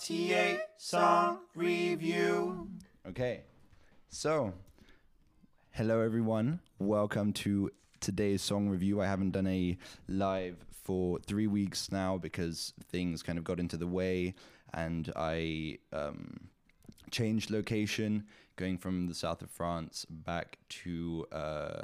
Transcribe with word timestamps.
RTA 0.00 0.58
Song 0.78 1.40
Review. 1.54 2.70
Okay, 3.06 3.42
so 4.08 4.54
hello 5.72 6.00
everyone. 6.00 6.60
Welcome 6.78 7.34
to 7.34 7.70
today's 8.00 8.40
song 8.40 8.70
review. 8.70 9.02
I 9.02 9.06
haven't 9.06 9.32
done 9.32 9.46
a 9.46 9.76
live 10.08 10.56
for 10.70 11.18
three 11.18 11.46
weeks 11.46 11.92
now 11.92 12.16
because 12.16 12.72
things 12.90 13.22
kind 13.22 13.36
of 13.36 13.44
got 13.44 13.60
into 13.60 13.76
the 13.76 13.86
way 13.86 14.32
and 14.72 15.12
I 15.16 15.76
um, 15.92 16.48
changed 17.10 17.50
location, 17.50 18.24
going 18.56 18.78
from 18.78 19.06
the 19.06 19.14
south 19.14 19.42
of 19.42 19.50
France 19.50 20.06
back 20.08 20.56
to. 20.80 21.26
Uh, 21.30 21.82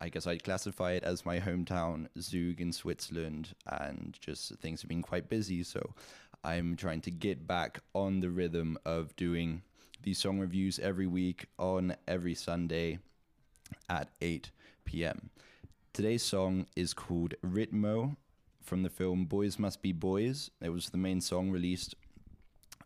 I 0.00 0.08
guess 0.08 0.26
I'd 0.26 0.44
classify 0.44 0.92
it 0.92 1.04
as 1.04 1.26
my 1.26 1.40
hometown, 1.40 2.08
Zug 2.18 2.60
in 2.60 2.72
Switzerland, 2.72 3.54
and 3.66 4.16
just 4.20 4.54
things 4.56 4.80
have 4.80 4.88
been 4.88 5.02
quite 5.02 5.28
busy. 5.28 5.62
So 5.62 5.94
I'm 6.42 6.74
trying 6.76 7.02
to 7.02 7.10
get 7.10 7.46
back 7.46 7.80
on 7.94 8.20
the 8.20 8.30
rhythm 8.30 8.78
of 8.86 9.14
doing 9.16 9.62
these 10.02 10.18
song 10.18 10.38
reviews 10.38 10.78
every 10.78 11.06
week 11.06 11.46
on 11.58 11.96
every 12.08 12.34
Sunday 12.34 12.98
at 13.90 14.08
8 14.22 14.50
p.m. 14.86 15.28
Today's 15.92 16.22
song 16.22 16.66
is 16.74 16.94
called 16.94 17.34
Ritmo 17.44 18.16
from 18.62 18.82
the 18.82 18.88
film 18.88 19.26
Boys 19.26 19.58
Must 19.58 19.82
Be 19.82 19.92
Boys. 19.92 20.50
It 20.62 20.70
was 20.70 20.88
the 20.88 20.96
main 20.96 21.20
song 21.20 21.50
released 21.50 21.94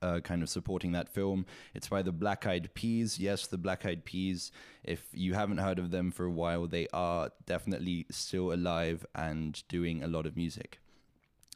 uh, 0.04 0.20
kind 0.20 0.42
of 0.42 0.48
supporting 0.50 0.92
that 0.92 1.08
film. 1.08 1.46
It's 1.74 1.88
by 1.88 2.02
the 2.02 2.12
Black 2.12 2.46
Eyed 2.46 2.74
Peas. 2.74 3.18
Yes, 3.18 3.46
the 3.46 3.56
Black 3.58 3.86
Eyed 3.86 4.04
Peas. 4.04 4.52
If 4.82 5.02
you 5.12 5.32
haven't 5.32 5.58
heard 5.58 5.78
of 5.78 5.90
them 5.90 6.10
for 6.10 6.26
a 6.26 6.30
while, 6.30 6.66
they 6.66 6.86
are 6.92 7.30
definitely 7.46 8.06
still 8.10 8.52
alive 8.52 9.06
and 9.14 9.62
doing 9.68 10.02
a 10.02 10.06
lot 10.06 10.26
of 10.26 10.36
music. 10.36 10.78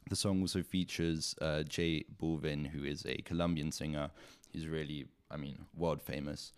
The 0.09 0.15
song 0.15 0.41
also 0.41 0.63
features 0.63 1.35
uh, 1.39 1.61
J 1.63 2.05
Balvin, 2.19 2.67
who 2.67 2.83
is 2.83 3.05
a 3.05 3.17
Colombian 3.17 3.71
singer. 3.71 4.09
He's 4.51 4.67
really, 4.67 5.05
I 5.29 5.37
mean, 5.37 5.65
world 5.77 6.01
famous. 6.01 6.51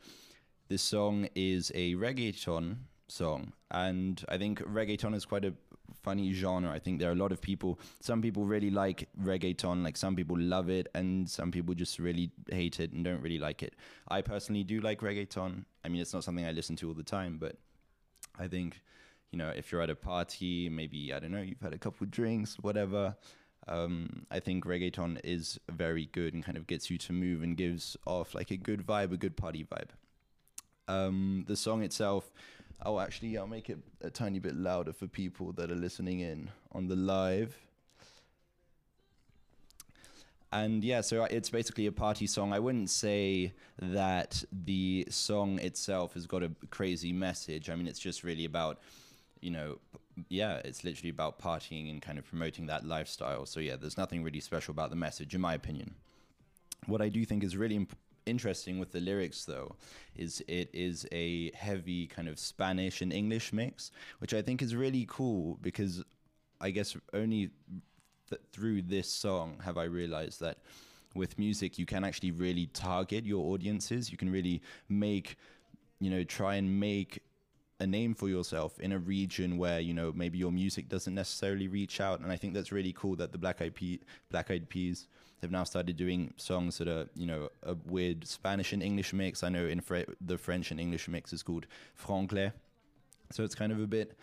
This 0.69 0.81
song 0.81 1.27
is 1.35 1.71
a 1.75 1.95
reggaeton 1.95 2.77
song, 3.09 3.51
and 3.69 4.23
I 4.29 4.37
think 4.37 4.61
reggaeton 4.61 5.13
is 5.13 5.25
quite 5.25 5.43
a 5.43 5.53
funny 5.93 6.33
genre. 6.33 6.71
I 6.71 6.79
think 6.79 6.99
there 6.99 7.09
are 7.09 7.13
a 7.13 7.15
lot 7.15 7.31
of 7.31 7.41
people. 7.41 7.79
Some 7.99 8.21
people 8.21 8.45
really 8.45 8.69
like 8.69 9.09
reggaeton, 9.21 9.83
like 9.83 9.97
some 9.97 10.15
people 10.15 10.37
love 10.39 10.69
it, 10.69 10.87
and 10.93 11.29
some 11.29 11.51
people 11.51 11.73
just 11.73 11.99
really 11.99 12.31
hate 12.49 12.79
it 12.79 12.91
and 12.93 13.03
don't 13.03 13.21
really 13.21 13.39
like 13.39 13.63
it. 13.63 13.75
I 14.07 14.21
personally 14.21 14.63
do 14.63 14.81
like 14.81 15.01
reggaeton. 15.01 15.65
I 15.83 15.89
mean, 15.89 16.01
it's 16.01 16.13
not 16.13 16.23
something 16.23 16.45
I 16.45 16.51
listen 16.51 16.75
to 16.77 16.87
all 16.87 16.93
the 16.93 17.03
time, 17.03 17.37
but 17.39 17.57
I 18.39 18.47
think, 18.47 18.81
you 19.31 19.37
know, 19.37 19.49
if 19.49 19.71
you're 19.71 19.81
at 19.81 19.89
a 19.89 19.95
party, 19.95 20.69
maybe 20.69 21.13
I 21.13 21.19
don't 21.19 21.31
know, 21.31 21.41
you've 21.41 21.61
had 21.61 21.73
a 21.73 21.77
couple 21.77 22.07
drinks, 22.07 22.57
whatever. 22.59 23.15
Um, 23.67 24.25
I 24.31 24.39
think 24.39 24.65
reggaeton 24.65 25.19
is 25.23 25.59
very 25.69 26.07
good 26.07 26.33
and 26.33 26.43
kind 26.43 26.57
of 26.57 26.67
gets 26.67 26.89
you 26.89 26.97
to 26.97 27.13
move 27.13 27.43
and 27.43 27.55
gives 27.55 27.95
off 28.05 28.33
like 28.33 28.51
a 28.51 28.57
good 28.57 28.85
vibe, 28.85 29.13
a 29.13 29.17
good 29.17 29.37
party 29.37 29.63
vibe. 29.63 29.89
Um, 30.87 31.45
the 31.47 31.55
song 31.55 31.83
itself 31.83 32.31
Oh, 32.83 32.99
actually, 32.99 33.37
I'll 33.37 33.47
make 33.47 33.69
it 33.69 33.77
a 34.01 34.09
tiny 34.09 34.39
bit 34.39 34.55
louder 34.55 34.91
for 34.91 35.05
people 35.05 35.51
that 35.53 35.69
are 35.69 35.75
listening 35.75 36.21
in 36.21 36.49
on 36.71 36.87
the 36.87 36.95
live. 36.95 37.55
And 40.51 40.83
yeah, 40.83 41.01
so 41.01 41.23
it's 41.25 41.49
basically 41.49 41.85
a 41.85 41.91
party 41.91 42.27
song. 42.27 42.51
I 42.51 42.59
wouldn't 42.59 42.89
say 42.89 43.53
that 43.79 44.43
the 44.51 45.05
song 45.09 45.59
itself 45.59 46.15
has 46.15 46.25
got 46.25 46.43
a 46.43 46.51
crazy 46.71 47.13
message. 47.13 47.69
I 47.69 47.75
mean, 47.75 47.87
it's 47.87 47.99
just 47.99 48.23
really 48.23 48.45
about, 48.45 48.79
you 49.41 49.51
know, 49.51 49.77
yeah, 50.27 50.55
it's 50.65 50.83
literally 50.83 51.09
about 51.09 51.39
partying 51.39 51.89
and 51.89 52.01
kind 52.01 52.17
of 52.17 52.25
promoting 52.25 52.65
that 52.65 52.85
lifestyle. 52.85 53.45
So 53.45 53.59
yeah, 53.59 53.75
there's 53.75 53.97
nothing 53.97 54.23
really 54.23 54.41
special 54.41 54.71
about 54.71 54.89
the 54.89 54.95
message, 54.95 55.35
in 55.35 55.39
my 55.39 55.53
opinion. 55.53 55.93
What 56.87 57.01
I 57.01 57.09
do 57.09 57.23
think 57.25 57.43
is 57.43 57.55
really 57.55 57.75
imp- 57.75 57.95
interesting 58.25 58.79
with 58.79 58.91
the 58.91 58.99
lyrics 58.99 59.45
though 59.45 59.75
is 60.15 60.43
it 60.47 60.69
is 60.73 61.07
a 61.11 61.51
heavy 61.51 62.07
kind 62.07 62.27
of 62.27 62.37
Spanish 62.39 63.01
and 63.01 63.11
English 63.11 63.53
mix, 63.53 63.91
which 64.19 64.33
I 64.33 64.41
think 64.41 64.61
is 64.61 64.75
really 64.75 65.05
cool 65.09 65.57
because 65.61 66.03
I 66.59 66.71
guess 66.71 66.95
only 67.13 67.49
th- 68.29 68.41
through 68.51 68.83
this 68.83 69.09
song 69.09 69.59
have 69.63 69.77
I 69.77 69.85
realized 69.85 70.39
that 70.41 70.59
with 71.15 71.37
music 71.37 71.77
you 71.77 71.85
can 71.85 72.03
actually 72.03 72.31
really 72.31 72.67
target 72.67 73.25
your 73.25 73.53
audiences. 73.53 74.11
You 74.11 74.17
can 74.17 74.31
really 74.31 74.61
make 74.89 75.37
you 75.99 76.09
know 76.09 76.23
try 76.23 76.55
and 76.55 76.79
make 76.79 77.23
a 77.81 77.87
name 77.87 78.13
for 78.13 78.29
yourself 78.29 78.79
in 78.79 78.91
a 78.91 78.99
region 78.99 79.57
where 79.57 79.79
you 79.79 79.93
know 79.93 80.13
maybe 80.15 80.37
your 80.37 80.51
music 80.51 80.87
doesn't 80.87 81.15
necessarily 81.15 81.67
reach 81.67 81.99
out. 81.99 82.19
And 82.21 82.31
i 82.31 82.37
think 82.37 82.53
that's 82.53 82.71
really 82.71 82.93
cool 82.93 83.15
that 83.15 83.31
the 83.31 83.37
black 83.37 83.61
eyed, 83.61 83.75
Pe- 83.75 83.99
black 84.29 84.51
eyed 84.51 84.69
peas 84.69 85.07
have 85.41 85.51
now 85.51 85.63
started 85.63 85.97
doing 85.97 86.33
songs 86.37 86.77
that 86.77 86.87
are 86.87 87.07
you 87.15 87.25
know 87.25 87.49
a 87.63 87.75
weird 87.85 88.27
spanish 88.27 88.71
and 88.73 88.83
english 88.83 89.11
mix. 89.13 89.43
I 89.43 89.49
know 89.49 89.65
in 89.65 89.81
Fre- 89.81 90.11
the 90.21 90.37
french 90.37 90.71
and 90.71 90.79
english 90.79 91.07
mix 91.07 91.33
is 91.33 91.43
called 91.43 91.65
franglais. 91.95 92.53
So 93.31 93.43
it's 93.43 93.55
kind 93.55 93.71
of 93.71 93.79
a 93.81 93.87
bit 93.87 94.17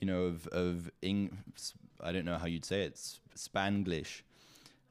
you 0.00 0.06
know 0.06 0.22
of 0.22 0.46
of 0.48 0.90
Eng- 1.02 1.36
i 2.00 2.10
don't 2.12 2.24
know 2.24 2.38
how 2.38 2.46
you'd 2.46 2.64
say 2.64 2.82
it 2.82 2.94
spanglish 3.36 4.22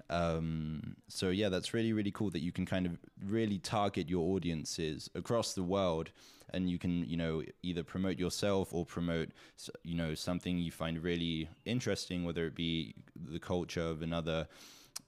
um, 0.09 0.96
so 1.08 1.30
yeah, 1.30 1.50
that's 1.50 1.74
really 1.74 1.94
really 1.94 2.12
cool 2.12 2.30
that 2.31 2.41
you 2.41 2.52
can 2.52 2.66
kind 2.66 2.86
of 2.86 2.97
really 3.25 3.58
target 3.58 4.09
your 4.09 4.36
audiences 4.36 5.09
across 5.16 5.53
the 5.53 5.64
world, 5.64 6.12
and 6.52 6.69
you 6.69 6.78
can 6.78 7.03
you 7.06 7.18
know 7.18 7.44
either 7.62 7.84
promote 7.84 8.19
yourself 8.19 8.74
or 8.74 8.86
promote 8.86 9.30
you 9.84 9.96
know 9.96 10.13
something 10.13 10.58
you 10.58 10.72
find 10.72 11.02
really 11.02 11.50
interesting, 11.66 12.24
whether 12.24 12.46
it 12.46 12.56
be 12.56 12.96
the 13.16 13.40
culture 13.40 13.81
of 13.81 14.02
another 14.02 14.47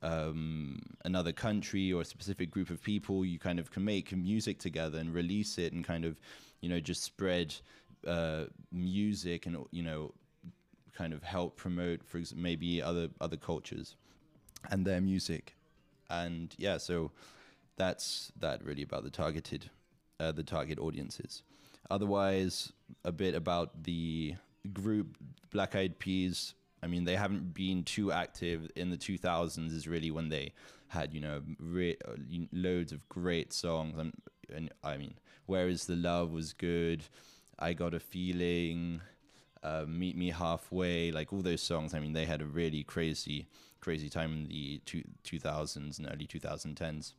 um, 0.01 0.79
another 1.03 1.31
country 1.31 1.91
or 1.91 2.01
a 2.01 2.05
specific 2.05 2.49
group 2.49 2.69
of 2.69 2.81
people. 2.81 3.25
You 3.25 3.39
kind 3.39 3.59
of 3.59 3.71
can 3.71 3.83
make 3.83 4.15
music 4.15 4.59
together 4.59 4.97
and 4.97 5.13
release 5.13 5.57
it, 5.57 5.73
and 5.73 5.83
kind 5.83 6.05
of 6.05 6.19
you 6.61 6.69
know 6.69 6.79
just 6.79 7.03
spread 7.03 7.53
uh, 8.07 8.45
music 8.71 9.45
and 9.45 9.57
you 9.71 9.83
know 9.83 10.13
kind 10.93 11.13
of 11.13 11.21
help 11.23 11.57
promote 11.57 12.01
for 12.03 12.21
maybe 12.35 12.81
other 12.81 13.09
other 13.19 13.35
cultures 13.35 13.95
and 14.71 14.85
their 14.85 15.01
music. 15.01 15.55
And 16.09 16.53
yeah, 16.57 16.77
so 16.77 17.11
that's 17.77 18.31
that 18.39 18.63
really 18.63 18.83
about 18.83 19.03
the 19.03 19.09
targeted, 19.09 19.69
uh, 20.19 20.31
the 20.31 20.43
target 20.43 20.79
audiences. 20.79 21.43
Otherwise, 21.89 22.71
a 23.03 23.11
bit 23.11 23.35
about 23.35 23.83
the 23.83 24.35
group 24.73 25.17
Black 25.51 25.75
Eyed 25.75 25.99
Peas. 25.99 26.53
I 26.81 26.87
mean, 26.87 27.03
they 27.05 27.15
haven't 27.15 27.53
been 27.53 27.83
too 27.83 28.11
active 28.11 28.69
in 28.75 28.89
the 28.89 28.97
2000s. 28.97 29.73
Is 29.73 29.87
really 29.87 30.11
when 30.11 30.29
they 30.29 30.53
had 30.87 31.13
you 31.13 31.21
know 31.21 31.41
re- 31.59 31.97
loads 32.51 32.91
of 32.91 33.07
great 33.09 33.53
songs. 33.53 33.97
And, 33.97 34.13
and 34.53 34.71
I 34.83 34.97
mean, 34.97 35.15
Where 35.45 35.67
Is 35.67 35.85
the 35.85 35.95
Love 35.95 36.31
was 36.31 36.53
good. 36.53 37.03
I 37.57 37.73
Got 37.73 37.93
a 37.93 37.99
Feeling. 37.99 39.01
Uh, 39.65 39.85
Meet 39.87 40.15
Me 40.15 40.29
Halfway, 40.29 41.11
like 41.11 41.33
all 41.33 41.41
those 41.41 41.61
songs. 41.61 41.93
I 41.95 41.99
mean, 41.99 42.13
they 42.13 42.25
had 42.25 42.41
a 42.41 42.45
really 42.45 42.83
crazy 42.83 43.47
crazy 43.85 44.09
time 44.09 44.31
in 44.33 44.47
the 44.47 44.81
two, 44.85 45.03
2000s 45.23 45.99
and 45.99 46.09
early 46.11 46.25
2010s. 46.25 47.13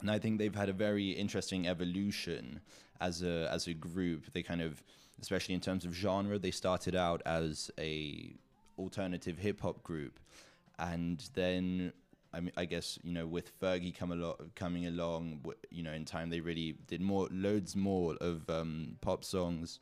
And 0.00 0.10
I 0.10 0.18
think 0.18 0.38
they've 0.38 0.54
had 0.54 0.68
a 0.68 0.74
very 0.74 1.12
interesting 1.12 1.66
evolution 1.66 2.60
as 3.00 3.22
a 3.22 3.48
as 3.50 3.66
a 3.66 3.74
group. 3.74 4.32
They 4.32 4.42
kind 4.42 4.60
of, 4.60 4.82
especially 5.20 5.54
in 5.54 5.60
terms 5.60 5.84
of 5.84 5.92
genre, 5.94 6.38
they 6.38 6.50
started 6.50 6.94
out 6.94 7.22
as 7.24 7.70
a 7.78 8.34
alternative 8.78 9.38
hip 9.38 9.60
hop 9.60 9.82
group, 9.82 10.20
and 10.78 11.18
then 11.34 11.92
I 12.32 12.40
mean, 12.40 12.52
I 12.56 12.64
guess 12.66 12.98
you 13.02 13.12
know, 13.12 13.26
with 13.26 13.58
Fergie 13.58 13.96
come 13.96 14.12
along, 14.12 14.36
coming 14.54 14.86
along, 14.86 15.40
you 15.70 15.82
know, 15.82 15.92
in 15.92 16.04
time 16.04 16.30
they 16.30 16.40
really 16.40 16.76
did 16.86 17.00
more, 17.00 17.28
loads 17.30 17.74
more 17.74 18.14
of 18.20 18.48
um, 18.50 18.98
pop 19.00 19.24
songs, 19.24 19.80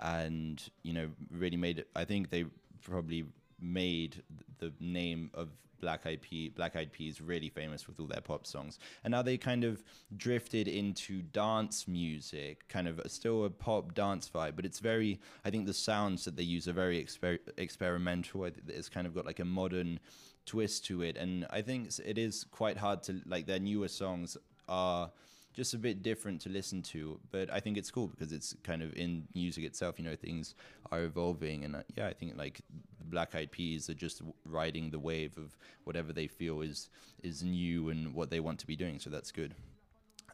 and 0.00 0.62
you 0.82 0.92
know, 0.92 1.08
really 1.30 1.56
made 1.56 1.78
it. 1.80 1.88
I 1.94 2.04
think 2.04 2.30
they 2.30 2.46
probably 2.82 3.24
made 3.60 4.22
the 4.58 4.72
name 4.80 5.30
of 5.34 5.48
Black 5.80 6.06
Eyed 6.06 6.22
Peas, 6.22 6.50
Black 6.54 6.76
Eyed 6.76 6.92
Peas 6.92 7.20
really 7.20 7.48
famous 7.48 7.86
with 7.86 8.00
all 8.00 8.06
their 8.06 8.20
pop 8.20 8.46
songs, 8.46 8.78
and 9.04 9.12
now 9.12 9.22
they 9.22 9.36
kind 9.36 9.64
of 9.64 9.82
drifted 10.16 10.68
into 10.68 11.22
dance 11.22 11.86
music, 11.86 12.68
kind 12.68 12.88
of 12.88 13.00
still 13.06 13.44
a 13.44 13.50
pop 13.50 13.94
dance 13.94 14.30
vibe, 14.32 14.56
but 14.56 14.64
it's 14.64 14.80
very. 14.80 15.20
I 15.44 15.50
think 15.50 15.66
the 15.66 15.74
sounds 15.74 16.24
that 16.24 16.36
they 16.36 16.42
use 16.42 16.68
are 16.68 16.72
very 16.72 17.02
exper- 17.02 17.38
experimental. 17.56 18.44
It's 18.66 18.88
kind 18.88 19.06
of 19.06 19.14
got 19.14 19.26
like 19.26 19.40
a 19.40 19.44
modern 19.44 20.00
twist 20.46 20.84
to 20.86 21.02
it, 21.02 21.16
and 21.16 21.46
I 21.50 21.62
think 21.62 21.90
it 22.04 22.18
is 22.18 22.44
quite 22.44 22.76
hard 22.76 23.02
to 23.04 23.20
like 23.26 23.46
their 23.46 23.60
newer 23.60 23.88
songs 23.88 24.36
are 24.68 25.10
just 25.58 25.74
a 25.74 25.78
bit 25.78 26.04
different 26.04 26.40
to 26.40 26.48
listen 26.48 26.80
to. 26.80 27.18
But 27.32 27.52
I 27.52 27.58
think 27.58 27.76
it's 27.76 27.90
cool 27.90 28.06
because 28.06 28.32
it's 28.32 28.54
kind 28.62 28.80
of 28.80 28.94
in 28.94 29.24
music 29.34 29.64
itself. 29.64 29.98
You 29.98 30.04
know, 30.04 30.14
things 30.14 30.54
are 30.92 31.02
evolving, 31.02 31.64
and 31.64 31.74
uh, 31.74 31.82
yeah, 31.96 32.06
I 32.06 32.12
think 32.12 32.38
like 32.38 32.60
Black 33.04 33.34
Eyed 33.34 33.50
Peas 33.50 33.90
are 33.90 33.94
just 33.94 34.22
riding 34.46 34.90
the 34.90 35.00
wave 35.00 35.36
of 35.36 35.58
whatever 35.82 36.12
they 36.12 36.28
feel 36.28 36.60
is 36.62 36.90
is 37.24 37.42
new 37.42 37.90
and 37.90 38.14
what 38.14 38.30
they 38.30 38.38
want 38.38 38.60
to 38.60 38.66
be 38.68 38.76
doing. 38.76 39.00
So 39.00 39.10
that's 39.10 39.32
good. 39.32 39.56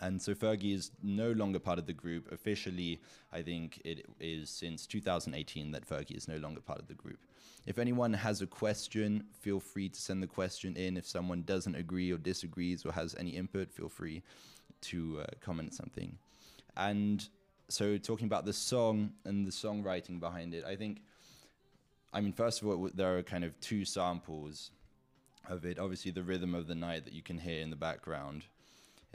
And 0.01 0.21
so 0.21 0.35
Fergie 0.35 0.75
is 0.75 0.91
no 1.03 1.31
longer 1.31 1.59
part 1.59 1.79
of 1.79 1.87
the 1.87 1.93
group. 1.95 2.31
Officially, 2.31 3.01
I 3.33 3.41
think 3.41 3.81
it 3.85 4.05
is 4.21 4.51
since 4.51 4.87
2018 4.87 5.71
that 5.71 5.89
Fergie 5.89 6.17
is 6.17 6.29
no 6.29 6.37
longer 6.37 6.61
part 6.61 6.81
of 6.81 6.89
the 6.89 6.95
group. 6.95 7.21
If 7.65 7.79
anyone 7.79 8.13
has 8.13 8.43
a 8.43 8.47
question, 8.47 9.25
feel 9.41 9.61
free 9.61 9.89
to 9.89 9.99
send 9.99 10.23
the 10.23 10.27
question 10.27 10.77
in. 10.77 10.99
If 10.99 11.07
someone 11.07 11.45
doesn't 11.45 11.77
agree 11.77 12.11
or 12.13 12.19
disagrees 12.19 12.85
or 12.85 12.93
has 12.93 13.15
any 13.19 13.31
input, 13.31 13.73
feel 13.73 13.89
free 13.89 14.23
to 14.85 15.21
uh, 15.21 15.27
comment 15.41 15.75
something. 15.75 16.19
And 16.77 17.27
so, 17.69 17.97
talking 17.99 18.27
about 18.27 18.45
the 18.45 18.53
song 18.53 19.13
and 19.25 19.47
the 19.47 19.51
songwriting 19.51 20.21
behind 20.21 20.55
it, 20.55 20.65
I 20.65 20.77
think, 20.77 21.03
I 22.13 22.21
mean, 22.21 22.33
first 22.33 22.63
of 22.63 22.69
all, 22.69 22.91
there 22.95 23.17
are 23.17 23.23
kind 23.23 23.45
of 23.45 23.59
two 23.61 23.85
samples 23.85 24.71
of 25.49 25.65
it. 25.65 25.79
Obviously, 25.79 26.11
the 26.11 26.23
rhythm 26.23 26.55
of 26.55 26.67
the 26.67 26.75
night 26.75 27.05
that 27.05 27.15
you 27.15 27.23
can 27.23 27.39
hear 27.39 27.61
in 27.61 27.71
the 27.71 27.77
background 27.77 28.45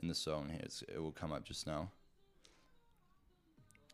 in 0.02 0.08
the 0.08 0.16
song 0.16 0.50
here, 0.50 0.68
it 0.94 1.00
will 1.02 1.12
come 1.12 1.32
up 1.32 1.44
just 1.44 1.68
now. 1.68 1.90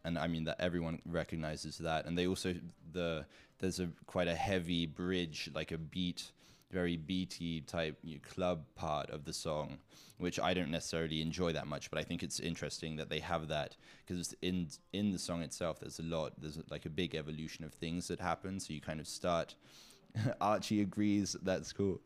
And 0.04 0.20
I 0.20 0.28
mean 0.28 0.44
that 0.44 0.58
everyone 0.60 1.02
recognizes 1.06 1.80
that, 1.80 2.06
and 2.06 2.16
they 2.18 2.28
also 2.28 2.54
the 2.92 3.26
there's 3.60 3.80
a 3.80 3.90
quite 4.06 4.28
a 4.28 4.36
heavy 4.36 4.86
bridge, 4.86 5.50
like 5.56 5.72
a 5.72 5.78
beat, 5.78 6.32
very 6.76 6.98
beaty 6.98 7.62
type 7.62 7.98
you 8.04 8.16
know, 8.16 8.22
club 8.34 8.66
part 8.76 9.10
of 9.10 9.24
the 9.24 9.32
song, 9.34 9.78
which 10.18 10.40
I 10.40 10.54
don't 10.54 10.70
necessarily 10.70 11.22
enjoy 11.22 11.54
that 11.54 11.68
much, 11.68 11.90
but 11.90 11.98
I 11.98 12.04
think 12.04 12.22
it's 12.22 12.42
interesting 12.42 12.98
that 12.98 13.10
they 13.10 13.20
have 13.20 13.48
that 13.48 13.78
because 14.06 14.36
in 14.42 14.68
in 14.92 15.12
the 15.12 15.18
song 15.20 15.42
itself, 15.42 15.80
there's 15.80 16.00
a 16.00 16.04
lot, 16.04 16.34
there's 16.38 16.60
like 16.70 16.86
a 16.86 16.90
big 16.90 17.16
evolution 17.16 17.64
of 17.64 17.74
things 17.74 18.10
that 18.10 18.20
happen. 18.20 18.60
So 18.60 18.74
you 18.74 18.82
kind 18.82 19.00
of 19.00 19.08
start. 19.08 19.56
Archie 20.42 20.82
agrees. 20.82 21.36
That's 21.42 21.72
cool, 21.74 22.02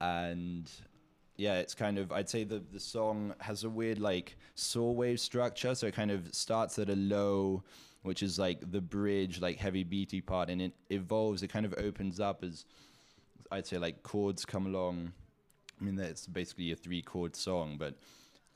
and 0.00 0.70
yeah, 1.36 1.56
it's 1.62 1.74
kind 1.74 1.98
of 1.98 2.12
I'd 2.12 2.28
say 2.28 2.44
the 2.44 2.62
the 2.72 2.80
song 2.80 3.34
has 3.40 3.64
a 3.64 3.70
weird 3.70 3.98
like 3.98 4.36
saw 4.54 4.90
wave 4.92 5.20
structure, 5.20 5.74
so 5.74 5.86
it 5.86 5.94
kind 5.94 6.10
of 6.10 6.34
starts 6.34 6.78
at 6.78 6.90
a 6.90 6.96
low, 6.96 7.64
which 8.02 8.22
is 8.22 8.38
like 8.38 8.58
the 8.70 8.80
bridge, 8.80 9.40
like 9.40 9.58
heavy 9.58 9.84
beaty 9.84 10.20
part, 10.20 10.50
and 10.50 10.60
it 10.60 10.72
evolves. 10.90 11.42
It 11.42 11.48
kind 11.48 11.66
of 11.66 11.74
opens 11.78 12.20
up 12.20 12.44
as 12.44 12.66
I'd 13.54 13.66
say 13.66 13.78
like 13.78 14.02
chords 14.02 14.44
come 14.44 14.66
along. 14.66 15.12
I 15.80 15.84
mean, 15.84 15.96
that's 15.96 16.26
basically 16.26 16.72
a 16.72 16.76
three 16.76 17.02
chord 17.02 17.36
song, 17.36 17.76
but 17.78 17.94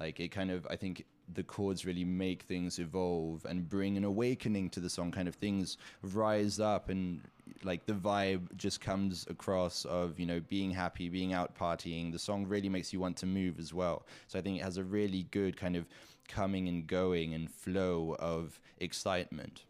like 0.00 0.20
it 0.20 0.28
kind 0.28 0.50
of 0.50 0.66
I 0.70 0.76
think 0.76 1.04
the 1.34 1.42
chords 1.42 1.84
really 1.84 2.04
make 2.04 2.42
things 2.42 2.78
evolve 2.78 3.44
and 3.44 3.68
bring 3.68 3.96
an 3.96 4.04
awakening 4.04 4.70
to 4.70 4.80
the 4.80 4.90
song. 4.90 5.10
Kind 5.10 5.28
of 5.28 5.34
things 5.34 5.76
rise 6.02 6.58
up 6.58 6.88
and 6.88 7.20
like 7.64 7.86
the 7.86 7.92
vibe 7.92 8.56
just 8.56 8.80
comes 8.80 9.26
across 9.28 9.84
of 9.84 10.18
you 10.18 10.26
know 10.26 10.40
being 10.48 10.70
happy 10.70 11.08
being 11.08 11.32
out 11.32 11.56
partying 11.56 12.12
the 12.12 12.18
song 12.18 12.46
really 12.46 12.68
makes 12.68 12.92
you 12.92 13.00
want 13.00 13.16
to 13.16 13.26
move 13.26 13.58
as 13.58 13.72
well 13.72 14.06
so 14.26 14.38
i 14.38 14.42
think 14.42 14.58
it 14.58 14.62
has 14.62 14.76
a 14.76 14.84
really 14.84 15.24
good 15.30 15.56
kind 15.56 15.74
of 15.74 15.86
coming 16.28 16.68
and 16.68 16.86
going 16.86 17.34
and 17.34 17.50
flow 17.50 18.14
of 18.20 18.60
excitement 18.78 19.64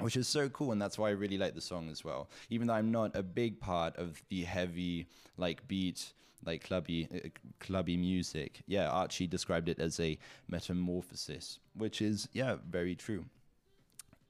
which 0.00 0.16
is 0.16 0.26
so 0.26 0.48
cool 0.48 0.72
and 0.72 0.80
that's 0.80 0.98
why 0.98 1.08
i 1.08 1.12
really 1.12 1.38
like 1.38 1.54
the 1.54 1.60
song 1.60 1.88
as 1.90 2.04
well 2.04 2.28
even 2.50 2.66
though 2.66 2.74
i'm 2.74 2.90
not 2.90 3.14
a 3.16 3.22
big 3.22 3.60
part 3.60 3.96
of 3.96 4.22
the 4.28 4.42
heavy 4.42 5.06
like 5.36 5.66
beat 5.68 6.12
like 6.44 6.64
clubby 6.64 7.08
uh, 7.14 7.28
clubby 7.60 7.96
music 7.96 8.62
yeah 8.66 8.88
archie 8.88 9.26
described 9.26 9.68
it 9.68 9.78
as 9.78 9.98
a 10.00 10.18
metamorphosis 10.48 11.58
which 11.76 12.02
is 12.02 12.28
yeah 12.32 12.56
very 12.68 12.94
true 12.94 13.24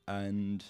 and 0.06 0.64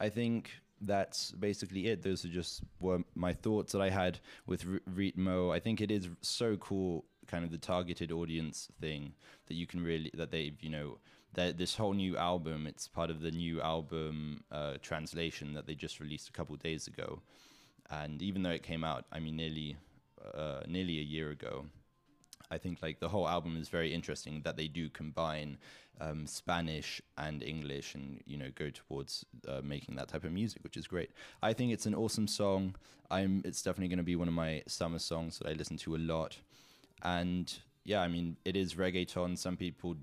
i 0.00 0.08
think 0.08 0.50
that's 0.82 1.30
basically 1.32 1.86
it. 1.86 2.02
Those 2.02 2.24
are 2.24 2.28
just 2.28 2.62
were 2.80 3.02
my 3.14 3.32
thoughts 3.32 3.72
that 3.72 3.80
I 3.80 3.90
had 3.90 4.18
with 4.46 4.66
R- 4.66 4.80
Ritmo. 4.92 5.54
I 5.54 5.58
think 5.58 5.80
it 5.80 5.90
is 5.90 6.08
so 6.20 6.56
cool, 6.56 7.04
kind 7.26 7.44
of 7.44 7.50
the 7.50 7.58
targeted 7.58 8.10
audience 8.10 8.68
thing 8.80 9.14
that 9.46 9.54
you 9.54 9.66
can 9.66 9.82
really 9.82 10.10
that 10.14 10.30
they've 10.30 10.56
you 10.60 10.70
know 10.70 10.98
that 11.34 11.58
this 11.58 11.74
whole 11.76 11.92
new 11.92 12.16
album. 12.16 12.66
It's 12.66 12.88
part 12.88 13.10
of 13.10 13.20
the 13.20 13.30
new 13.30 13.60
album 13.60 14.44
uh, 14.50 14.74
translation 14.82 15.54
that 15.54 15.66
they 15.66 15.74
just 15.74 16.00
released 16.00 16.28
a 16.28 16.32
couple 16.32 16.56
days 16.56 16.86
ago, 16.86 17.22
and 17.90 18.22
even 18.22 18.42
though 18.42 18.50
it 18.50 18.62
came 18.62 18.84
out, 18.84 19.04
I 19.12 19.20
mean, 19.20 19.36
nearly 19.36 19.76
uh, 20.34 20.60
nearly 20.66 20.98
a 20.98 21.02
year 21.02 21.30
ago. 21.30 21.66
I 22.50 22.58
think 22.58 22.82
like 22.82 23.00
the 23.00 23.08
whole 23.08 23.26
album 23.26 23.56
is 23.56 23.70
very 23.70 23.94
interesting 23.94 24.42
that 24.42 24.58
they 24.58 24.68
do 24.68 24.90
combine 24.90 25.56
um, 26.00 26.26
Spanish 26.26 27.00
and 27.16 27.42
English, 27.42 27.94
and 27.94 28.20
you 28.26 28.36
know 28.36 28.50
go 28.54 28.70
towards 28.70 29.24
uh, 29.48 29.60
making 29.62 29.96
that 29.96 30.08
type 30.08 30.24
of 30.24 30.32
music, 30.32 30.62
which 30.62 30.76
is 30.76 30.86
great. 30.86 31.10
I 31.42 31.52
think 31.52 31.72
it's 31.72 31.86
an 31.86 31.94
awesome 31.94 32.28
song. 32.28 32.74
I'm. 33.10 33.42
It's 33.44 33.62
definitely 33.62 33.88
going 33.88 33.98
to 33.98 34.04
be 34.04 34.16
one 34.16 34.28
of 34.28 34.34
my 34.34 34.62
summer 34.66 34.98
songs 34.98 35.38
that 35.38 35.48
I 35.48 35.52
listen 35.52 35.76
to 35.78 35.96
a 35.96 35.98
lot, 35.98 36.38
and 37.02 37.52
yeah, 37.84 38.00
I 38.00 38.08
mean 38.08 38.36
it 38.44 38.56
is 38.56 38.74
reggaeton. 38.74 39.36
Some 39.38 39.56
people 39.56 39.96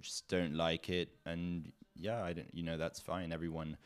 just 0.00 0.28
don't 0.28 0.54
like 0.54 0.88
it, 0.88 1.10
and 1.24 1.72
yeah, 1.96 2.22
I 2.22 2.32
don't. 2.32 2.52
You 2.52 2.62
know 2.62 2.76
that's 2.76 3.00
fine. 3.00 3.32
Everyone 3.32 3.76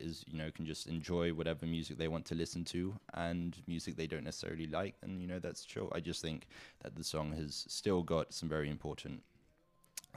is 0.00 0.24
you 0.26 0.36
know 0.36 0.50
can 0.50 0.66
just 0.66 0.88
enjoy 0.88 1.32
whatever 1.32 1.66
music 1.66 1.96
they 1.98 2.08
want 2.08 2.24
to 2.24 2.34
listen 2.34 2.64
to 2.64 2.92
and 3.14 3.56
music 3.68 3.94
they 3.94 4.08
don't 4.08 4.24
necessarily 4.24 4.66
like 4.66 4.96
and 5.02 5.20
you 5.20 5.28
know 5.28 5.38
that's 5.38 5.64
true 5.64 5.88
i 5.94 6.00
just 6.00 6.20
think 6.20 6.48
that 6.82 6.96
the 6.96 7.04
song 7.04 7.32
has 7.32 7.64
still 7.68 8.02
got 8.02 8.34
some 8.34 8.48
very 8.48 8.68
important 8.68 9.22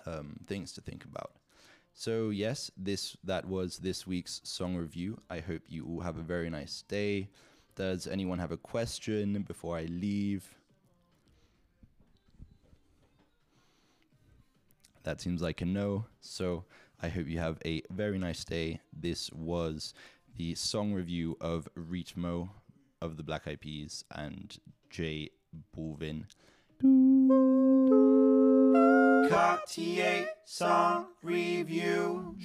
um, 0.06 0.38
things 0.48 0.72
to 0.74 0.82
think 0.82 1.06
about. 1.06 1.32
So 1.94 2.30
yes, 2.30 2.70
this 2.78 3.18
that 3.24 3.46
was 3.46 3.80
this 3.80 4.06
week's 4.06 4.42
song 4.44 4.76
review. 4.76 5.20
I 5.30 5.40
hope 5.40 5.64
you 5.68 5.86
all 5.86 6.02
have 6.02 6.18
a 6.18 6.22
very 6.22 6.50
nice 6.50 6.84
day. 6.84 7.30
Does 7.76 8.08
anyone 8.08 8.40
have 8.40 8.52
a 8.52 8.58
question 8.58 9.42
before 9.42 9.78
I 9.78 9.84
leave? 9.84 10.57
That 15.08 15.22
seems 15.22 15.42
like 15.42 15.62
a 15.62 15.66
no. 15.66 16.04
So 16.20 16.66
I 17.02 17.08
hope 17.08 17.30
you 17.30 17.40
have 17.40 17.60
a 17.64 17.82
very 17.90 18.20
nice 18.20 18.44
day. 18.44 18.82
This 18.92 19.32
was 19.32 19.94
the 20.36 20.54
song 20.56 20.92
review 20.92 21.38
of 21.40 21.70
Ritmo 21.78 22.50
of 23.02 23.16
the 23.16 23.24
Black 23.24 23.48
Eyed 23.48 23.62
Peas 23.62 24.04
and 24.12 24.58
J 24.90 25.30
Balvin. 25.74 26.26
Cartier 29.30 30.28
Song 30.44 31.06
Review. 31.24 32.36